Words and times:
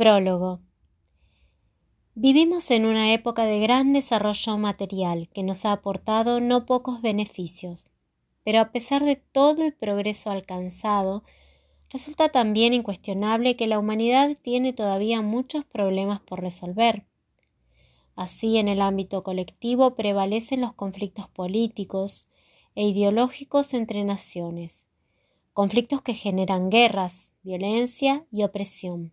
Prólogo. 0.00 0.60
Vivimos 2.14 2.70
en 2.70 2.86
una 2.86 3.12
época 3.12 3.44
de 3.44 3.60
gran 3.60 3.92
desarrollo 3.92 4.56
material 4.56 5.28
que 5.28 5.42
nos 5.42 5.66
ha 5.66 5.72
aportado 5.72 6.40
no 6.40 6.64
pocos 6.64 7.02
beneficios, 7.02 7.90
pero 8.42 8.60
a 8.60 8.72
pesar 8.72 9.04
de 9.04 9.16
todo 9.16 9.62
el 9.62 9.74
progreso 9.74 10.30
alcanzado, 10.30 11.22
resulta 11.90 12.30
también 12.30 12.72
incuestionable 12.72 13.56
que 13.56 13.66
la 13.66 13.78
humanidad 13.78 14.38
tiene 14.40 14.72
todavía 14.72 15.20
muchos 15.20 15.66
problemas 15.66 16.22
por 16.22 16.40
resolver. 16.40 17.04
Así, 18.16 18.56
en 18.56 18.68
el 18.68 18.80
ámbito 18.80 19.22
colectivo 19.22 19.96
prevalecen 19.96 20.62
los 20.62 20.72
conflictos 20.72 21.28
políticos 21.28 22.26
e 22.74 22.88
ideológicos 22.88 23.74
entre 23.74 24.02
naciones, 24.04 24.86
conflictos 25.52 26.00
que 26.00 26.14
generan 26.14 26.70
guerras, 26.70 27.34
violencia 27.42 28.24
y 28.32 28.44
opresión 28.44 29.12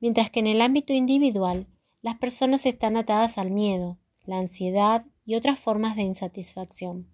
mientras 0.00 0.30
que 0.30 0.40
en 0.40 0.46
el 0.46 0.60
ámbito 0.60 0.92
individual 0.92 1.66
las 2.02 2.18
personas 2.18 2.66
están 2.66 2.96
atadas 2.96 3.38
al 3.38 3.50
miedo, 3.50 3.98
la 4.24 4.38
ansiedad 4.38 5.04
y 5.24 5.34
otras 5.34 5.58
formas 5.58 5.96
de 5.96 6.02
insatisfacción. 6.02 7.08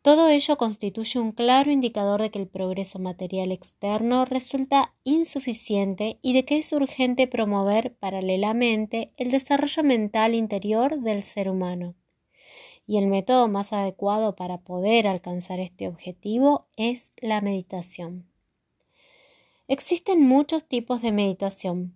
Todo 0.00 0.28
ello 0.28 0.56
constituye 0.56 1.18
un 1.18 1.32
claro 1.32 1.70
indicador 1.70 2.22
de 2.22 2.30
que 2.30 2.38
el 2.38 2.46
progreso 2.46 2.98
material 2.98 3.50
externo 3.50 4.24
resulta 4.24 4.94
insuficiente 5.04 6.18
y 6.22 6.32
de 6.32 6.44
que 6.44 6.58
es 6.58 6.72
urgente 6.72 7.26
promover 7.26 7.94
paralelamente 7.96 9.12
el 9.16 9.30
desarrollo 9.30 9.82
mental 9.82 10.34
interior 10.34 11.00
del 11.00 11.22
ser 11.22 11.50
humano. 11.50 11.94
Y 12.86 12.96
el 12.96 13.08
método 13.08 13.48
más 13.48 13.72
adecuado 13.72 14.34
para 14.34 14.58
poder 14.58 15.06
alcanzar 15.06 15.60
este 15.60 15.88
objetivo 15.88 16.68
es 16.76 17.12
la 17.18 17.42
meditación. 17.42 18.24
Existen 19.70 20.26
muchos 20.26 20.64
tipos 20.64 21.02
de 21.02 21.12
meditación, 21.12 21.94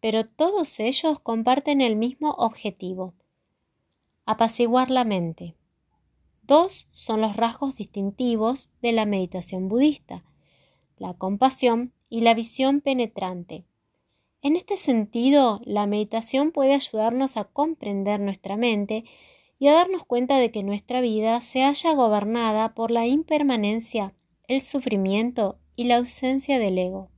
pero 0.00 0.26
todos 0.26 0.80
ellos 0.80 1.20
comparten 1.20 1.80
el 1.80 1.94
mismo 1.94 2.32
objetivo, 2.32 3.14
apaciguar 4.26 4.90
la 4.90 5.04
mente. 5.04 5.54
Dos 6.42 6.88
son 6.90 7.20
los 7.20 7.36
rasgos 7.36 7.76
distintivos 7.76 8.70
de 8.82 8.90
la 8.90 9.06
meditación 9.06 9.68
budista, 9.68 10.24
la 10.98 11.14
compasión 11.14 11.92
y 12.08 12.22
la 12.22 12.34
visión 12.34 12.80
penetrante. 12.80 13.66
En 14.42 14.56
este 14.56 14.76
sentido, 14.76 15.60
la 15.64 15.86
meditación 15.86 16.50
puede 16.50 16.74
ayudarnos 16.74 17.36
a 17.36 17.44
comprender 17.44 18.18
nuestra 18.18 18.56
mente 18.56 19.04
y 19.60 19.68
a 19.68 19.74
darnos 19.74 20.04
cuenta 20.04 20.38
de 20.38 20.50
que 20.50 20.64
nuestra 20.64 21.00
vida 21.00 21.40
se 21.40 21.62
halla 21.62 21.94
gobernada 21.94 22.74
por 22.74 22.90
la 22.90 23.06
impermanencia, 23.06 24.12
el 24.48 24.60
sufrimiento 24.60 25.60
y 25.76 25.84
la 25.84 25.98
ausencia 25.98 26.58
del 26.58 26.78
ego. 26.78 27.12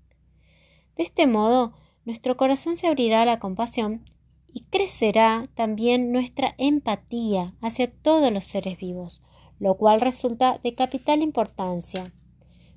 De 0.97 1.03
este 1.03 1.27
modo, 1.27 1.73
nuestro 2.05 2.37
corazón 2.37 2.77
se 2.77 2.87
abrirá 2.87 3.23
a 3.23 3.27
la 3.27 3.39
compasión 3.39 4.05
y 4.53 4.65
crecerá 4.65 5.49
también 5.55 6.13
nuestra 6.13 6.55
empatía 6.59 7.55
hacia 7.61 7.91
todos 7.91 8.33
los 8.33 8.45
seres 8.45 8.79
vivos, 8.79 9.23
lo 9.59 9.77
cual 9.77 10.01
resulta 10.01 10.59
de 10.63 10.75
capital 10.75 11.23
importancia, 11.23 12.13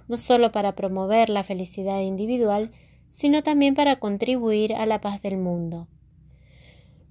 no 0.08 0.18
solo 0.18 0.52
para 0.52 0.74
promover 0.74 1.30
la 1.30 1.44
felicidad 1.44 2.02
individual, 2.02 2.72
sino 3.10 3.44
también 3.44 3.76
para 3.76 3.98
contribuir 3.98 4.74
a 4.74 4.86
la 4.86 5.02
paz 5.02 5.22
del 5.22 5.38
mundo. 5.38 5.88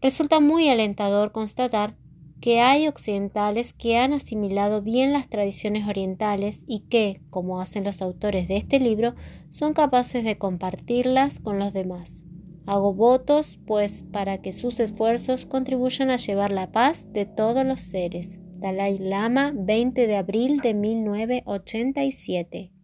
Resulta 0.00 0.40
muy 0.40 0.68
alentador 0.68 1.32
constatar 1.32 1.94
que 2.40 2.60
hay 2.60 2.88
occidentales 2.88 3.72
que 3.72 3.96
han 3.96 4.12
asimilado 4.12 4.82
bien 4.82 5.12
las 5.12 5.28
tradiciones 5.28 5.86
orientales 5.88 6.62
y 6.66 6.80
que, 6.88 7.20
como 7.30 7.60
hacen 7.60 7.84
los 7.84 8.02
autores 8.02 8.48
de 8.48 8.56
este 8.56 8.80
libro, 8.80 9.14
son 9.50 9.72
capaces 9.72 10.24
de 10.24 10.38
compartirlas 10.38 11.38
con 11.40 11.58
los 11.58 11.72
demás. 11.72 12.22
Hago 12.66 12.92
votos, 12.94 13.58
pues, 13.66 14.04
para 14.12 14.42
que 14.42 14.52
sus 14.52 14.78
esfuerzos 14.80 15.46
contribuyan 15.46 16.10
a 16.10 16.16
llevar 16.16 16.52
la 16.52 16.72
paz 16.72 17.06
de 17.12 17.24
todos 17.24 17.64
los 17.64 17.80
seres. 17.80 18.38
Dalai 18.58 18.98
Lama, 18.98 19.52
20 19.54 20.06
de 20.06 20.16
abril 20.16 20.60
de 20.60 20.74
1987. 20.74 22.75